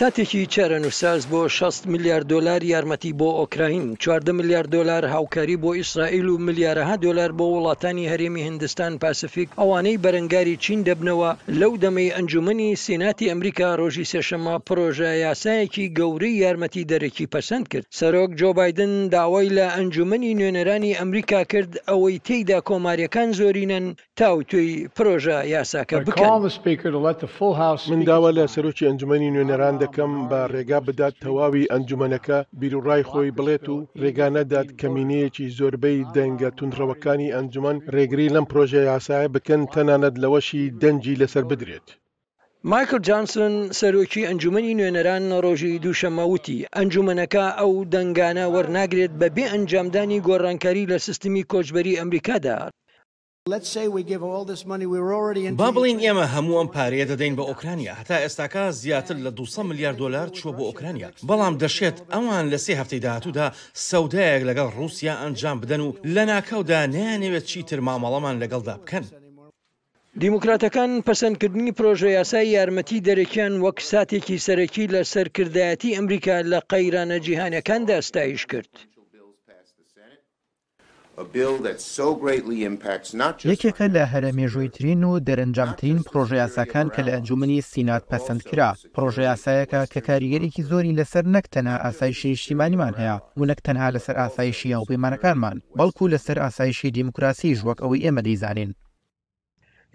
[0.00, 6.28] ساتێکی چارەنووساز بۆ 6 میلیارد دلار یارمەتی بۆ ئۆکراین 4 میلیارد دلار هاوکاری بۆ ئیسرائیل
[6.28, 12.76] و میلیارەها دلار بۆ وڵاتانی هەرێمی هندستان پاسفیک ئەوانەی بەرەنگاری چین دەبنەوە لەو دەمەی ئەنجومی
[12.84, 19.66] سیناتی ئەمریکا ڕۆژی سێشەما پرۆژە یاسایەکی گەورەی یارمەتی دەرەکی پەسەند کرد سەرۆک جۆبایدن داوای لە
[19.76, 23.86] ئەنجومی نوێنەرانی ئەمریکا کرد ئەوەی تێیدا کۆماریەکان زۆرینەن
[24.20, 26.48] تاوتوی پرۆژە یاساکە بکەن
[27.90, 33.34] من داوا لە سەرۆکی ئەنجومی نوێنەران دەکە ئەنجومەکەم بە ڕێگا بدات تەواوی ئەنجومەنەکە بیرروڕای خۆی
[33.38, 40.72] بڵێت و ڕێگانەدات کەمینەیەکی زۆربەی دەنگە تونندڕەوەکانی ئەنجومەن ڕێگری لەم پرۆژە یاسایە بکەن تەنانەت لەوەشی
[40.82, 41.88] دەنجی لەسەر بدرێت.
[42.70, 50.22] مایکل جانسن سەرۆکی ئەنجومنی نوێنەران ڕۆژی دووشەمە وتی ئەنجومەنەکە ئەو دەنگانە وەرناگرێت بە بێ ئەنجامدانی
[50.28, 52.58] گۆڕانکاری لە سیستمی کۆچبەری ئەمریکادا
[55.60, 60.28] با بڵین ئێمە هەمووان پارەیە دەدەین بە ئۆکرانیا هەتا ئێستاکە زیاتر لە 200 میلیارد دلار
[60.38, 63.46] چوە بۆ ئۆکرانیا بەڵام دەشێت ئەوان لە سێ هەفتەی داهاتوودا
[63.88, 69.04] سەودایەک لەگەڵ رووسیا ئەنجام بدەن و لە ناکەودا نیانەوێت چی تر مامەڵەمان لەگەڵدا بکەن.
[70.22, 77.80] دیموکراتەکان پەسەندکردنی پرۆژە یاسای یارمەتی دەرەکیان وەک ساتێکی سەرەکی لە سەرکردایەتی ئەمریکا لە قەیرانە جیهانەکان
[77.90, 78.72] داستایش کرد.
[83.52, 89.80] یەکێکە لە هەرەمێژوویترین و دەرەنجامترین پرۆژه یاساکان کە لە ئەنجومنی سینات پەسەند کرا پرۆژه یاسایەکە
[89.92, 96.04] کە کاریگەرێکی زۆری لەسەر نەکتەنە ئاسایشی شیمانیمان هەیە و نەک تەنها لەسەر ئاسایشی یاوبێمانەکانمان بەڵکو
[96.14, 98.70] لەسەر ئاسایشی دیموکراسی ژوەک ئەوەی ئێمە دەیزانین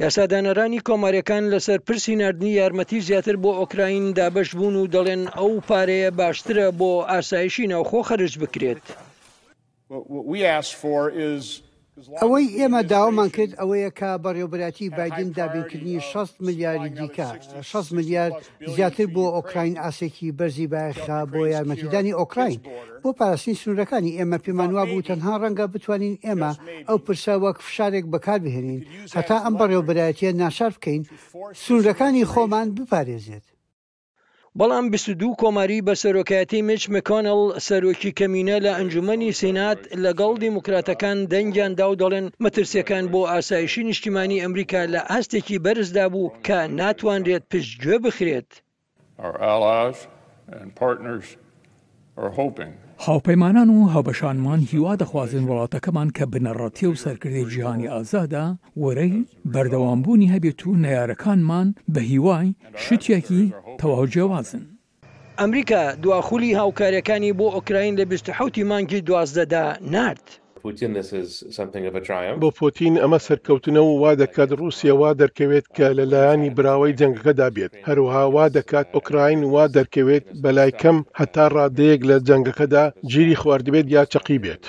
[0.03, 6.09] یاسادانەرانی کۆماریەکان لەسەر پرسی نردنی یارمەتی زیاتر بۆ ئۆکراین دابش بوون و دەڵێن ئەو پارەیە
[6.19, 8.85] باشترە بۆ ئاسایشی ناوخۆ خەرج بکرێت.
[12.21, 17.27] ئەوەی ئێمە داوامان کرد ئەوەیە کا بەڕێوبەتی بادیم دابینکردنی 6 ملیاری دیکە
[17.71, 18.31] 6 ملیار
[18.75, 22.59] زیاتر بۆ ئۆکراین ئاسێکی بەرزی باەخا بۆ یارمەتیدانی ئۆکراین
[23.03, 26.51] بۆ پاراستنی سنوورەکانی ئێمە پێمانوا بوو تەنها ڕەنگە بتوانین ئێمە
[26.87, 28.81] ئەو پرسە وەک فشارێک بەکاربهێنین
[29.17, 31.01] هەتا ئەم بەڕێوبەتیە ناشار بکەین
[31.63, 33.45] سنوورەکانی خۆمان بپارێزێت.
[34.59, 41.85] بەڵام 22 کۆماری بە سەرۆکایەتی مچ مکۆنل سەرۆکی کەمینە لە ئەنجومی سینات لەگەڵ دیموکراتەکان دەنگیاندا
[41.91, 48.49] و دەڵێن مەترسیەکان بۆ ئاسایشی نیشتیمانی ئەمریکا لە ئاستێکی بەرزدا بوو کە ناتوانرێت پشتگوێ بخرێت.
[53.05, 58.45] هاوپەیمانان و هاوبەشانمان هیوا دەخوازن وڵاتەکەمان کە بنەڕەتی و سەرکردی جیهانی ئازادا
[58.83, 59.17] وەرەی
[59.53, 62.47] بەردەوامبوونی هەبێت و نەیارەکانمان بە هیوای
[62.87, 63.43] شتێکی
[63.81, 64.63] تەواو جیاوازن.
[65.41, 69.63] ئەمریکا دواخولی هاوکاریەکانی بۆ ئۆکراین لە 1970 مانگی دوازدەدا
[69.93, 70.25] نرد.
[72.41, 78.23] بۆ پۆتین ئەمە سەرکەوتنەوە وا دەکات رووسیا وا دەرکەوێت کە لەلایانی براوەی جەنگەکەدا بێت هەروها
[78.35, 84.37] وا دەکات ئۆکراین وا دەرکەوێت بەلای کەم هەتا ڕادەیەک لە جەنگەکەدا گیری خواردبێت یا چقی
[84.43, 84.63] بێت.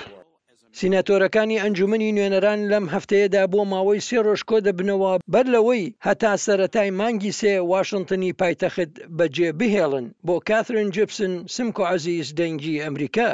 [0.81, 6.91] سینەتۆرەکانی ئەنجومنی نوێنەران لەم هەفتەیەدا بۆ ماوەی سێ ڕۆژ کۆ دەبنەوە بەر لەوەی هەتا سەتای
[7.01, 13.33] مانگی سێ وااشنگتنی پایتەخت بەجێ بهێڵن بۆ کاترن جپسن سمکۆ عزیز دەنگی ئەمریکا.